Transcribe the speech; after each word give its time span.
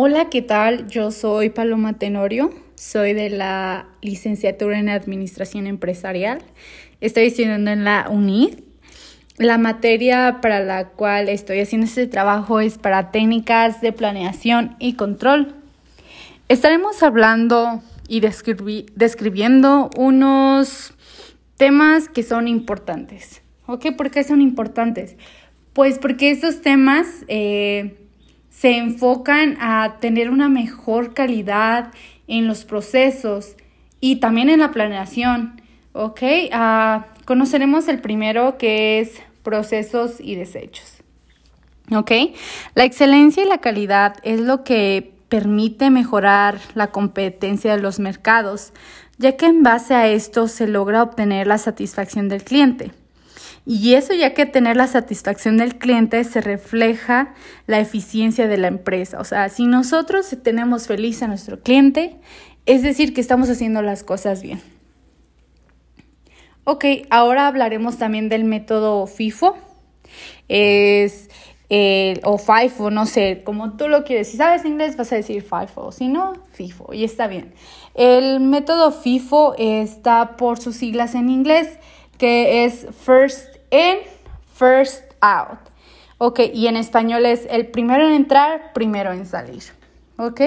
Hola, 0.00 0.30
¿qué 0.30 0.42
tal? 0.42 0.86
Yo 0.86 1.10
soy 1.10 1.50
Paloma 1.50 1.94
Tenorio, 1.94 2.52
soy 2.76 3.14
de 3.14 3.30
la 3.30 3.88
licenciatura 4.00 4.78
en 4.78 4.88
Administración 4.88 5.66
Empresarial. 5.66 6.38
Estoy 7.00 7.24
estudiando 7.24 7.72
en 7.72 7.82
la 7.82 8.06
UNID. 8.08 8.60
La 9.38 9.58
materia 9.58 10.38
para 10.40 10.60
la 10.60 10.90
cual 10.90 11.28
estoy 11.28 11.58
haciendo 11.58 11.88
este 11.88 12.06
trabajo 12.06 12.60
es 12.60 12.78
para 12.78 13.10
técnicas 13.10 13.80
de 13.80 13.90
planeación 13.90 14.76
y 14.78 14.92
control. 14.92 15.56
Estaremos 16.48 17.02
hablando 17.02 17.82
y 18.06 18.20
describiendo 18.20 19.90
unos 19.96 20.92
temas 21.56 22.08
que 22.08 22.22
son 22.22 22.46
importantes. 22.46 23.42
¿Ok? 23.66 23.86
¿Por 23.96 24.12
qué 24.12 24.22
son 24.22 24.42
importantes? 24.42 25.16
Pues 25.72 25.98
porque 25.98 26.30
estos 26.30 26.62
temas 26.62 27.08
eh, 27.26 28.07
se 28.60 28.76
enfocan 28.76 29.56
a 29.60 29.98
tener 30.00 30.30
una 30.30 30.48
mejor 30.48 31.14
calidad 31.14 31.92
en 32.26 32.48
los 32.48 32.64
procesos 32.64 33.54
y 34.00 34.16
también 34.16 34.50
en 34.50 34.58
la 34.58 34.72
planeación. 34.72 35.62
¿Ok? 35.92 36.22
Uh, 36.52 37.02
conoceremos 37.24 37.86
el 37.86 38.00
primero 38.00 38.58
que 38.58 38.98
es 38.98 39.12
procesos 39.44 40.16
y 40.18 40.34
desechos. 40.34 41.04
¿Ok? 41.94 42.10
La 42.74 42.84
excelencia 42.84 43.44
y 43.44 43.48
la 43.48 43.58
calidad 43.58 44.16
es 44.24 44.40
lo 44.40 44.64
que 44.64 45.12
permite 45.28 45.90
mejorar 45.90 46.58
la 46.74 46.88
competencia 46.88 47.76
de 47.76 47.80
los 47.80 48.00
mercados, 48.00 48.72
ya 49.18 49.36
que 49.36 49.46
en 49.46 49.62
base 49.62 49.94
a 49.94 50.08
esto 50.08 50.48
se 50.48 50.66
logra 50.66 51.04
obtener 51.04 51.46
la 51.46 51.58
satisfacción 51.58 52.28
del 52.28 52.42
cliente. 52.42 52.90
Y 53.70 53.92
eso 53.92 54.14
ya 54.14 54.32
que 54.32 54.46
tener 54.46 54.78
la 54.78 54.86
satisfacción 54.86 55.58
del 55.58 55.76
cliente 55.76 56.24
se 56.24 56.40
refleja 56.40 57.34
la 57.66 57.78
eficiencia 57.80 58.48
de 58.48 58.56
la 58.56 58.68
empresa. 58.68 59.20
O 59.20 59.24
sea, 59.24 59.50
si 59.50 59.66
nosotros 59.66 60.34
tenemos 60.42 60.86
feliz 60.86 61.22
a 61.22 61.26
nuestro 61.26 61.60
cliente, 61.60 62.16
es 62.64 62.82
decir, 62.82 63.12
que 63.12 63.20
estamos 63.20 63.50
haciendo 63.50 63.82
las 63.82 64.04
cosas 64.04 64.40
bien. 64.40 64.62
Ok, 66.64 66.86
ahora 67.10 67.46
hablaremos 67.46 67.98
también 67.98 68.30
del 68.30 68.44
método 68.44 69.06
FIFO. 69.06 69.58
Es 70.48 71.28
el, 71.68 72.22
o 72.24 72.38
FIFO, 72.38 72.90
no 72.90 73.04
sé, 73.04 73.42
como 73.44 73.76
tú 73.76 73.88
lo 73.88 74.02
quieres. 74.04 74.28
Si 74.28 74.38
sabes 74.38 74.64
inglés 74.64 74.96
vas 74.96 75.12
a 75.12 75.16
decir 75.16 75.42
FIFO, 75.42 75.92
si 75.92 76.08
no, 76.08 76.32
FIFO, 76.52 76.94
y 76.94 77.04
está 77.04 77.26
bien. 77.26 77.52
El 77.92 78.40
método 78.40 78.92
FIFO 78.92 79.56
está 79.58 80.38
por 80.38 80.58
sus 80.58 80.76
siglas 80.76 81.14
en 81.14 81.28
inglés, 81.28 81.78
que 82.16 82.64
es 82.64 82.86
First 83.04 83.57
in, 83.70 83.98
first 84.54 85.02
out. 85.20 85.58
Ok, 86.18 86.40
y 86.52 86.66
en 86.66 86.76
español 86.76 87.26
es 87.26 87.46
el 87.50 87.66
primero 87.66 88.06
en 88.06 88.12
entrar, 88.12 88.72
primero 88.72 89.12
en 89.12 89.24
salir. 89.24 89.62
Ok, 90.16 90.40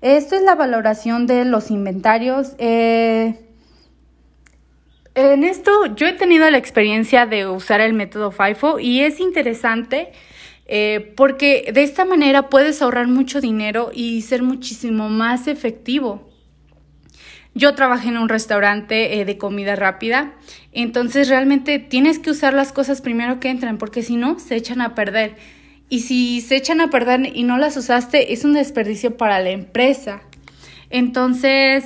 esto 0.00 0.34
es 0.34 0.42
la 0.42 0.54
valoración 0.54 1.26
de 1.26 1.44
los 1.44 1.70
inventarios. 1.70 2.54
Eh, 2.58 3.34
en 5.14 5.44
esto 5.44 5.86
yo 5.94 6.06
he 6.06 6.12
tenido 6.12 6.50
la 6.50 6.58
experiencia 6.58 7.26
de 7.26 7.46
usar 7.46 7.80
el 7.80 7.92
método 7.92 8.30
FIFO 8.30 8.78
y 8.78 9.00
es 9.00 9.20
interesante 9.20 10.12
eh, 10.66 11.12
porque 11.16 11.70
de 11.72 11.82
esta 11.82 12.04
manera 12.04 12.48
puedes 12.50 12.82
ahorrar 12.82 13.08
mucho 13.08 13.40
dinero 13.40 13.90
y 13.92 14.22
ser 14.22 14.42
muchísimo 14.42 15.08
más 15.08 15.48
efectivo. 15.48 16.27
Yo 17.58 17.74
trabajé 17.74 18.10
en 18.10 18.18
un 18.18 18.28
restaurante 18.28 19.18
eh, 19.18 19.24
de 19.24 19.36
comida 19.36 19.74
rápida, 19.74 20.30
entonces 20.70 21.28
realmente 21.28 21.80
tienes 21.80 22.20
que 22.20 22.30
usar 22.30 22.54
las 22.54 22.70
cosas 22.70 23.00
primero 23.00 23.40
que 23.40 23.50
entran, 23.50 23.78
porque 23.78 24.04
si 24.04 24.14
no, 24.14 24.38
se 24.38 24.54
echan 24.54 24.80
a 24.80 24.94
perder. 24.94 25.34
Y 25.88 26.02
si 26.02 26.40
se 26.40 26.54
echan 26.54 26.80
a 26.80 26.88
perder 26.88 27.36
y 27.36 27.42
no 27.42 27.58
las 27.58 27.76
usaste, 27.76 28.32
es 28.32 28.44
un 28.44 28.52
desperdicio 28.52 29.16
para 29.16 29.40
la 29.40 29.50
empresa. 29.50 30.20
Entonces, 30.88 31.84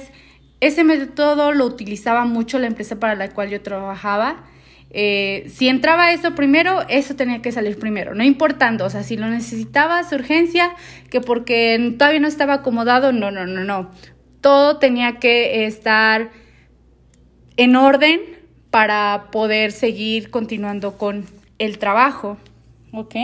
ese 0.61 0.85
método 0.85 1.53
lo 1.53 1.65
utilizaba 1.65 2.27
mucho 2.27 2.59
la 2.59 2.67
empresa 2.67 3.01
para 3.01 3.15
la 3.15 3.31
cual 3.31 3.49
yo 3.49 3.63
trabajaba. 3.63 4.45
Eh, 4.91 5.47
si 5.49 5.69
entraba 5.69 6.13
eso 6.13 6.35
primero, 6.35 6.83
eso 6.91 7.17
tenía 7.17 7.41
que 7.41 7.51
salir 7.51 7.79
primero, 7.79 8.15
no 8.15 8.23
importando, 8.25 8.85
o 8.85 8.91
sea, 8.91 9.03
si 9.05 9.17
lo 9.17 9.27
necesitabas 9.27 10.13
urgencia, 10.13 10.75
que 11.09 11.23
porque 11.23 11.95
todavía 11.97 12.21
no 12.21 12.29
estaba 12.29 12.53
acomodado, 12.53 13.11
no, 13.11 13.31
no, 13.31 13.47
no, 13.47 13.65
no 13.65 13.91
todo 14.43 14.77
tenía 14.77 15.19
que 15.19 15.65
estar 15.65 16.31
en 17.57 17.77
orden 17.77 18.21
para 18.71 19.29
poder 19.31 19.73
seguir 19.73 20.31
continuando 20.31 20.99
con 20.99 21.25
el 21.59 21.79
trabajo. 21.79 22.37
¿Ok? 22.93 23.15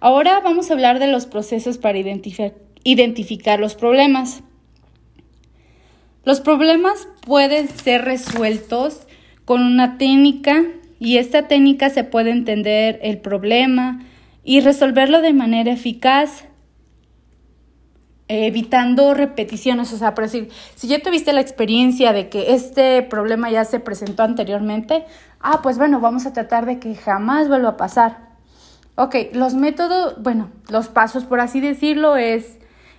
Ahora 0.00 0.40
vamos 0.40 0.70
a 0.70 0.74
hablar 0.74 0.98
de 0.98 1.06
los 1.06 1.24
procesos 1.24 1.78
para 1.78 1.98
identificar 2.84 3.60
los 3.60 3.74
problemas. 3.74 4.42
Los 6.24 6.40
problemas 6.40 7.08
pueden 7.22 7.68
ser 7.68 8.04
resueltos 8.04 9.06
con 9.46 9.62
una 9.62 9.96
técnica 9.96 10.64
y 10.98 11.16
esta 11.16 11.48
técnica 11.48 11.88
se 11.88 12.04
puede 12.04 12.30
entender 12.30 12.98
el 13.02 13.18
problema 13.18 14.04
y 14.44 14.60
resolverlo 14.60 15.22
de 15.22 15.32
manera 15.32 15.72
eficaz 15.72 16.44
evitando 18.32 19.12
repeticiones, 19.12 19.92
o 19.92 19.96
sea, 19.96 20.14
por 20.14 20.22
decir, 20.22 20.50
si 20.76 20.86
ya 20.86 21.02
tuviste 21.02 21.32
la 21.32 21.40
experiencia 21.40 22.12
de 22.12 22.28
que 22.28 22.54
este 22.54 23.02
problema 23.02 23.50
ya 23.50 23.64
se 23.64 23.80
presentó 23.80 24.22
anteriormente, 24.22 25.04
ah, 25.40 25.60
pues 25.62 25.78
bueno, 25.78 25.98
vamos 25.98 26.26
a 26.26 26.32
tratar 26.32 26.64
de 26.64 26.78
que 26.78 26.94
jamás 26.94 27.48
vuelva 27.48 27.70
a 27.70 27.76
pasar. 27.76 28.30
Ok, 28.94 29.16
los 29.32 29.54
métodos, 29.54 30.22
bueno, 30.22 30.48
los 30.68 30.86
pasos, 30.86 31.24
por 31.24 31.40
así 31.40 31.60
decirlo, 31.60 32.16
es, 32.16 32.58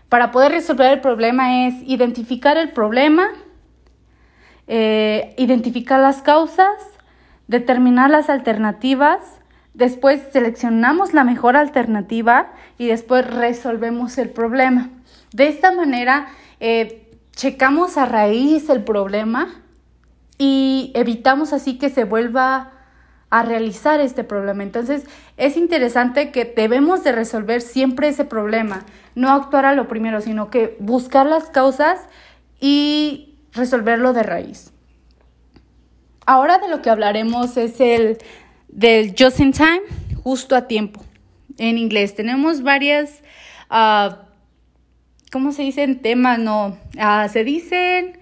para 0.09 0.31
poder 0.31 0.52
resolver 0.52 0.92
el 0.92 1.00
problema 1.00 1.66
es 1.66 1.75
identificar 1.84 2.58
el 2.58 2.74
problema, 2.74 3.30
eh, 4.68 5.34
identificar 5.38 6.02
las 6.02 6.22
causas, 6.22 6.75
determinar 7.48 8.09
las 8.09 8.30
alternativas, 8.30 9.19
después 9.74 10.22
seleccionamos 10.34 11.13
la 11.13 11.24
mejor 11.24 11.56
alternativa 11.56 12.52
y 12.78 12.88
después 12.88 13.25
resolvemos 13.25 14.18
el 14.18 14.30
problema. 14.30 14.90
De 15.34 15.47
esta 15.47 15.72
manera, 15.72 16.28
eh, 16.59 17.09
checamos 17.31 17.97
a 17.97 18.06
raíz 18.06 18.69
el 18.69 18.84
problema 18.84 19.64
y 20.38 20.92
evitamos 20.96 21.53
así 21.53 21.78
que 21.78 21.90
se 21.90 22.03
vuelva 22.03 22.74
a 23.30 23.44
realizar 23.44 24.02
este 24.02 24.25
problema. 24.25 24.62
Entonces, 24.64 25.06
es 25.38 25.56
interesante 25.56 26.31
que 26.31 26.44
debemos 26.44 27.03
de 27.03 27.14
resolver 27.14 27.62
siempre 27.62 28.09
ese 28.09 28.25
problema, 28.25 28.86
no 29.16 29.31
actuar 29.31 29.66
a 29.66 29.74
lo 29.74 29.88
primero, 29.88 30.19
sino 30.19 30.50
que 30.50 30.75
buscar 30.80 31.25
las 31.25 31.46
causas 31.46 32.02
y 32.59 33.40
resolverlo 33.53 34.12
de 34.12 34.24
raíz. 34.24 34.74
Ahora 36.25 36.59
de 36.59 36.68
lo 36.68 36.81
que 36.81 36.90
hablaremos 36.90 37.56
es 37.56 37.80
el 37.80 38.18
del 38.68 39.16
just 39.18 39.40
in 39.40 39.53
time, 39.53 39.81
justo 40.24 40.56
a 40.56 40.68
tiempo. 40.68 41.02
En 41.58 41.78
inglés 41.78 42.16
tenemos 42.16 42.63
varias 42.63 43.22
uh, 43.69 44.13
¿cómo 45.31 45.52
se 45.52 45.64
dicen 45.64 46.00
temas? 46.02 46.40
No, 46.40 46.78
ah, 46.97 47.28
se 47.31 47.44
dicen 47.44 48.19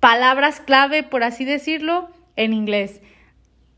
palabras 0.00 0.60
clave, 0.60 1.02
por 1.02 1.22
así 1.22 1.44
decirlo, 1.44 2.08
en 2.36 2.52
inglés. 2.52 3.00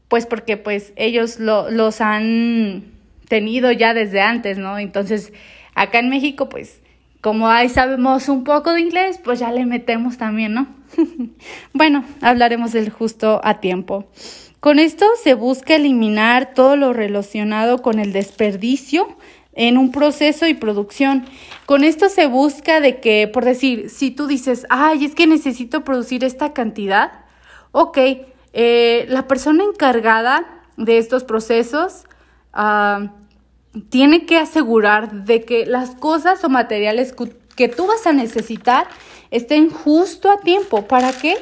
Pues 0.08 0.26
porque 0.26 0.56
pues 0.56 0.92
ellos 0.96 1.38
lo, 1.38 1.70
los 1.70 2.00
han 2.00 2.84
tenido 3.28 3.70
ya 3.72 3.94
desde 3.94 4.20
antes, 4.20 4.58
¿no? 4.58 4.78
Entonces, 4.78 5.32
acá 5.74 5.98
en 5.98 6.08
México, 6.08 6.48
pues, 6.48 6.80
como 7.20 7.48
ahí 7.48 7.68
sabemos 7.68 8.28
un 8.28 8.44
poco 8.44 8.72
de 8.72 8.80
inglés, 8.80 9.20
pues 9.22 9.38
ya 9.38 9.52
le 9.52 9.66
metemos 9.66 10.16
también, 10.16 10.54
¿no? 10.54 10.66
bueno, 11.74 12.04
hablaremos 12.22 12.72
del 12.72 12.90
justo 12.90 13.40
a 13.44 13.60
tiempo. 13.60 14.08
Con 14.60 14.78
esto 14.78 15.06
se 15.22 15.34
busca 15.34 15.76
eliminar 15.76 16.52
todo 16.54 16.76
lo 16.76 16.92
relacionado 16.92 17.80
con 17.80 17.98
el 18.00 18.12
desperdicio 18.12 19.16
en 19.58 19.76
un 19.76 19.90
proceso 19.90 20.46
y 20.46 20.54
producción. 20.54 21.26
Con 21.66 21.82
esto 21.82 22.08
se 22.08 22.26
busca 22.26 22.80
de 22.80 23.00
que, 23.00 23.28
por 23.28 23.44
decir, 23.44 23.90
si 23.90 24.12
tú 24.12 24.28
dices, 24.28 24.64
ay, 24.70 25.04
es 25.04 25.16
que 25.16 25.26
necesito 25.26 25.82
producir 25.84 26.22
esta 26.22 26.52
cantidad, 26.52 27.10
ok, 27.72 27.98
eh, 28.52 29.04
la 29.08 29.26
persona 29.26 29.64
encargada 29.64 30.46
de 30.76 30.98
estos 30.98 31.24
procesos 31.24 32.04
ah, 32.52 33.14
tiene 33.90 34.26
que 34.26 34.38
asegurar 34.38 35.24
de 35.24 35.44
que 35.44 35.66
las 35.66 35.96
cosas 35.96 36.42
o 36.44 36.48
materiales 36.48 37.12
que 37.56 37.68
tú 37.68 37.88
vas 37.88 38.06
a 38.06 38.12
necesitar 38.12 38.86
estén 39.32 39.70
justo 39.70 40.30
a 40.30 40.38
tiempo. 40.38 40.82
¿Para 40.82 41.12
qué? 41.12 41.36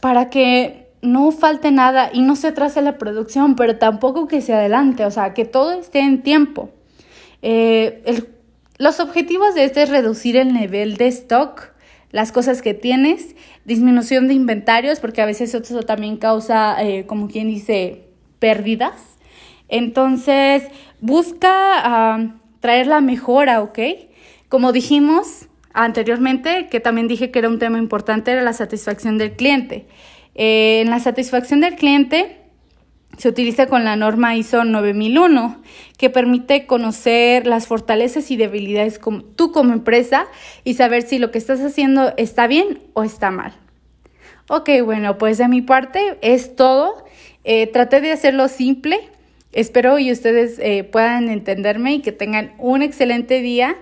Para 0.00 0.30
que 0.30 0.88
no 1.02 1.32
falte 1.32 1.72
nada 1.72 2.10
y 2.12 2.22
no 2.22 2.36
se 2.36 2.46
atrase 2.46 2.80
la 2.80 2.96
producción, 2.96 3.56
pero 3.56 3.76
tampoco 3.76 4.28
que 4.28 4.40
se 4.40 4.54
adelante, 4.54 5.04
o 5.04 5.10
sea, 5.10 5.34
que 5.34 5.44
todo 5.44 5.72
esté 5.72 5.98
en 5.98 6.22
tiempo. 6.22 6.70
Eh, 7.42 8.24
los 8.78 9.00
objetivos 9.00 9.54
de 9.54 9.64
este 9.64 9.82
es 9.82 9.88
reducir 9.88 10.36
el 10.36 10.52
nivel 10.52 10.96
de 10.96 11.06
stock, 11.08 11.72
las 12.10 12.32
cosas 12.32 12.62
que 12.62 12.74
tienes, 12.74 13.36
disminución 13.64 14.26
de 14.26 14.34
inventarios, 14.34 15.00
porque 15.00 15.22
a 15.22 15.26
veces 15.26 15.54
eso 15.54 15.82
también 15.82 16.16
causa, 16.16 16.82
eh, 16.82 17.06
como 17.06 17.28
quien 17.28 17.48
dice, 17.48 18.04
pérdidas. 18.38 19.18
Entonces, 19.68 20.64
busca 21.00 22.40
traer 22.60 22.86
la 22.86 23.00
mejora, 23.00 23.62
¿ok? 23.62 23.78
Como 24.48 24.72
dijimos 24.72 25.48
anteriormente, 25.72 26.68
que 26.68 26.80
también 26.80 27.08
dije 27.08 27.30
que 27.30 27.38
era 27.38 27.48
un 27.48 27.58
tema 27.58 27.78
importante, 27.78 28.32
era 28.32 28.42
la 28.42 28.52
satisfacción 28.52 29.18
del 29.18 29.32
cliente. 29.32 29.86
Eh, 30.34 30.80
en 30.82 30.90
la 30.90 31.00
satisfacción 31.00 31.60
del 31.60 31.76
cliente 31.76 32.39
se 33.16 33.28
utiliza 33.28 33.66
con 33.66 33.84
la 33.84 33.96
norma 33.96 34.36
ISO 34.36 34.64
9001, 34.64 35.60
que 35.98 36.10
permite 36.10 36.66
conocer 36.66 37.46
las 37.46 37.66
fortalezas 37.66 38.30
y 38.30 38.36
debilidades 38.36 38.98
como, 38.98 39.22
tú 39.22 39.52
como 39.52 39.72
empresa 39.72 40.26
y 40.64 40.74
saber 40.74 41.02
si 41.02 41.18
lo 41.18 41.30
que 41.30 41.38
estás 41.38 41.60
haciendo 41.60 42.14
está 42.16 42.46
bien 42.46 42.80
o 42.94 43.02
está 43.02 43.30
mal. 43.30 43.52
Ok, 44.48 44.70
bueno, 44.84 45.18
pues 45.18 45.38
de 45.38 45.48
mi 45.48 45.62
parte 45.62 46.18
es 46.22 46.56
todo. 46.56 47.04
Eh, 47.44 47.66
traté 47.66 48.00
de 48.00 48.12
hacerlo 48.12 48.48
simple. 48.48 48.98
Espero 49.52 49.98
y 49.98 50.12
ustedes 50.12 50.58
eh, 50.58 50.84
puedan 50.84 51.28
entenderme 51.28 51.94
y 51.94 52.00
que 52.00 52.12
tengan 52.12 52.52
un 52.58 52.82
excelente 52.82 53.42
día 53.42 53.76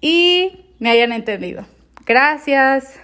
y 0.00 0.64
me 0.78 0.90
hayan 0.90 1.12
entendido. 1.12 1.66
Gracias. 2.06 2.98